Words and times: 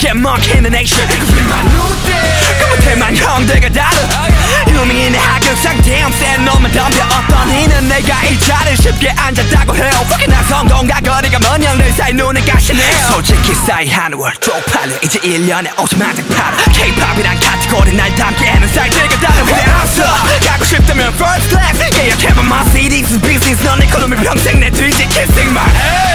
get 0.00 0.16
monkey 0.16 0.56
in 0.56 0.62
the 0.62 0.70
nation 0.70 1.06
그 1.06 2.66
못해만 2.66 3.16
형들과 3.16 3.68
다른 3.70 4.10
내 5.10 5.18
하극상 5.18 5.80
damn 5.82 6.12
센 6.12 6.44
놈은 6.44 6.70
덤벼. 6.72 7.04
어떤 7.04 7.50
이는 7.50 7.88
내가 7.88 8.22
이 8.24 8.38
자리에 8.38 8.76
쉽게 8.76 9.10
앉았다고 9.10 9.74
해요. 9.74 9.90
Fucking 10.06 10.30
난 10.30 10.44
성공과 10.44 11.00
거리가 11.00 11.38
먼 11.40 11.62
형들 11.62 11.92
사이 11.92 12.12
눈에 12.12 12.40
가시네요. 12.40 13.08
솔직히 13.10 13.54
싸이 13.54 13.88
한월 13.88 14.32
쪽팔려. 14.40 14.96
이제 15.02 15.18
1년에 15.20 15.74
50만 15.76 16.14
장 16.14 16.26
팔아. 16.28 16.56
K-POP이란 16.72 17.40
카테고리 17.40 17.96
날 17.96 18.14
담기에는 18.14 18.68
사이즈가 18.68 19.08
다른 19.20 19.46
왜 19.46 19.52
없어. 19.82 20.02
가고 20.46 20.64
싶다면 20.64 21.08
first 21.14 21.48
class. 21.48 21.80
예약해봐 21.98 22.40
my 22.42 22.64
CDs 22.70 23.20
business. 23.20 23.62
넌 23.64 23.82
이코노미 23.82 24.16
평생 24.16 24.60
내 24.60 24.70
뒤지 24.70 25.08
kissing 25.08 25.50
my 25.50 25.64
ass 25.64 26.09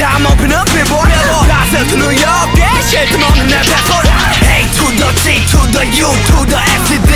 I'm 0.00 0.26
open 0.26 0.52
up 0.52 0.68
and 0.72 0.88
boy 0.88 1.08
Passel 1.48 1.84
to 1.92 1.96
New 1.96 2.12
York 2.12 2.48
Yeah, 2.56 2.76
shit, 2.88 3.08
come 3.12 3.24
on, 3.24 3.36
내 3.48 3.56
passport 3.64 4.06
A 4.08 4.64
to 4.76 4.86
the 4.96 5.10
G 5.22 5.40
to 5.52 5.60
the 5.72 5.84
U 6.00 6.08
to 6.08 6.38
the 6.48 6.60
F 6.60 6.82
to 6.90 6.96
D 7.04 7.12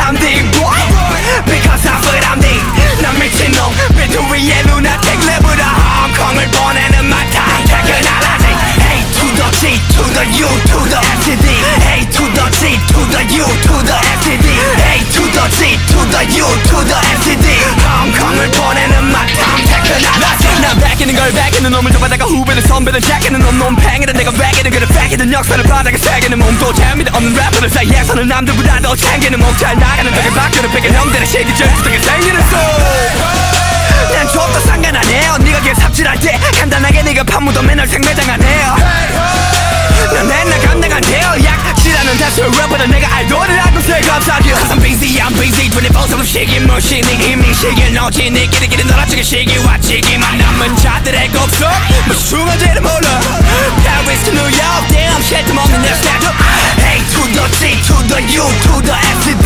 I'm 0.00 0.16
the 0.16 0.32
boy 0.56 0.80
Because 1.44 1.84
I 1.84 1.96
feel 2.00 2.24
I'm 2.30 2.40
the 2.40 2.56
난 3.02 3.18
미친놈 3.18 3.60
비트 3.96 4.16
위에 4.32 4.62
루나틱 4.62 5.20
랩으로 5.20 5.60
홍콩을 5.60 6.48
보내는 6.50 7.04
my 7.04 7.30
time 7.30 7.64
퇴근하라지 7.66 8.46
A 8.80 9.04
to 9.12 9.26
the 9.36 9.48
G 9.60 9.62
to 9.96 10.04
the 10.16 10.24
U 10.40 10.48
to 10.48 10.78
the 10.88 10.96
F 10.96 11.20
to 11.26 11.34
D 11.36 11.46
A 11.84 12.04
to 12.08 12.24
the 12.32 12.46
G 12.56 12.62
to 12.92 13.00
the 13.12 13.22
U 13.36 13.44
to 13.44 13.76
the 13.84 13.96
F 13.96 14.20
to 14.24 14.34
D 14.40 14.46
A 14.80 14.94
to 15.12 15.22
the 15.36 15.44
G 15.58 15.76
to 15.92 16.00
the 16.08 16.22
U 16.40 16.48
to 16.69 16.69
걸 21.21 21.31
베끼는 21.33 21.69
놈을 21.69 21.91
잡아다가 21.91 22.25
후배들 22.25 22.63
선배들 22.63 22.99
제끼는 22.99 23.39
놈 23.39 23.51
놈 23.59 23.75
팽이든 23.75 24.13
내가 24.15 24.31
베끼는 24.31 24.71
그를 24.71 24.87
베끼는 24.87 25.31
역사를 25.31 25.63
바닥에 25.65 25.95
새기는 25.95 26.39
몸도 26.39 26.73
재미도 26.73 27.15
없는 27.15 27.35
래퍼들 27.35 27.69
사이에서는 27.69 28.27
남들보다 28.27 28.79
더 28.81 28.95
챙기는 28.95 29.37
목잘 29.37 29.77
나가는 29.77 30.11
적에 30.15 30.29
바뀌는 30.31 30.71
베낀 30.71 30.93
형들의 30.95 31.27
시기 31.27 31.55
절투등에 31.55 31.99
생기는 31.99 32.41
소난 32.49 34.27
좁도 34.33 34.59
상관 34.61 34.95
안 34.95 35.05
해요 35.05 35.37
네가 35.41 35.59
길 35.61 35.75
삽질할 35.75 36.19
때 36.19 36.39
간단하게 36.57 37.03
네가 37.03 37.23
판무도 37.23 37.61
맨날 37.61 37.87
생매장 37.87 38.27
안 38.27 38.41
해요 38.41 38.75
난 40.13 40.27
맨날 40.27 40.59
감당 40.61 40.91
안 40.91 41.01
돼요 41.01 41.35
약질하는 41.43 42.17
다수 42.17 42.41
래퍼들 42.41 42.89
내가 42.89 43.15
알도를 43.17 43.59
알고 43.59 43.79
새 43.81 44.01
Cause 44.01 44.31
I'm 44.31 44.81
busy 44.81 45.19
I'm 45.21 45.33
busy. 45.39 45.69
24-7 45.69 46.25
시기 46.25 46.59
무시 46.61 47.01
네 47.01 47.13
이미 47.13 47.40
시기를 47.61 47.93
넣지 47.93 48.31
네 48.31 48.47
끼리끼리 48.47 48.83
놀아주기 48.85 49.23
시기 49.23 49.55
왔지기만 49.59 50.35
남은 50.35 50.75
자들의 50.77 51.29
곡속. 51.29 51.69
중간지를 52.27 52.81
몰라. 52.81 53.21
Paris 53.83 54.23
to 54.23 54.33
New 54.33 54.49
York 54.49 54.87
damn 54.89 55.21
shit 55.21 55.45
좀 55.45 55.59
없는 55.59 55.79
내 55.83 55.93
스타일 55.93 56.21
A 56.81 57.05
to 57.13 57.21
the 57.29 57.45
G 57.59 57.79
to 57.85 57.95
the 58.07 58.17
U 58.35 58.41
to 58.63 58.81
the 58.81 58.97
F 58.97 59.40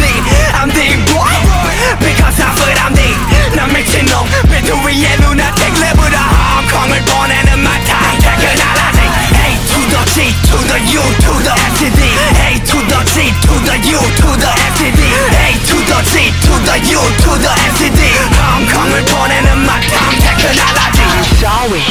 to 16.95 17.01
the 17.01 17.03
U 17.03 17.03
to 17.23 17.31
the 17.41 17.51
F 17.67 17.77
to 17.77 17.89
D. 17.91 17.99
홍콩을 18.55 19.03
보내는 19.05 19.51
my 19.63 19.81
time 19.87 20.19
퇴근하라지. 20.19 21.01
Sorry. 21.35 21.83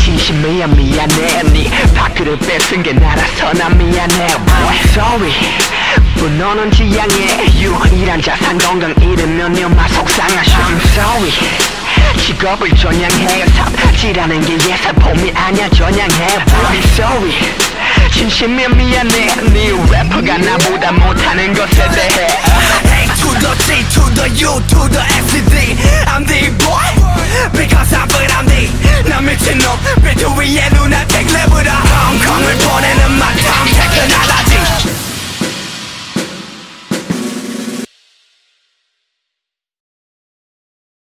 진심이야 0.00 0.66
미안해. 0.68 1.42
네 1.52 1.70
밖으로 1.94 2.38
뺏은 2.38 2.82
게 2.82 2.92
나라서 2.92 3.52
난 3.52 3.76
미안해. 3.76 4.26
Boy 4.26 4.78
sorry. 4.90 5.32
분노는 6.16 6.70
지양해. 6.72 7.46
유일한 7.60 8.22
자산 8.22 8.56
건강 8.58 8.94
잃으면 9.02 9.52
네마 9.52 9.86
속상하 9.88 10.42
I'm 10.42 10.80
sorry. 10.96 11.32
직업을 12.24 12.74
전향해. 12.74 13.44
삽질하는 13.46 14.40
게 14.40 14.54
예사폼이 14.54 15.32
아니야 15.34 15.68
전향해. 15.70 16.44
Boy 16.46 16.78
sorry. 16.94 17.34
진심이야 18.12 18.68
미안해. 18.70 19.26
네 19.52 19.72
래퍼가 19.90 20.38
나보다 20.38 20.92
못하는 20.92 21.52
것에 21.52 21.88
대해. 21.90 22.28
G 22.98 23.22
to 23.22 23.30
the 23.40 23.54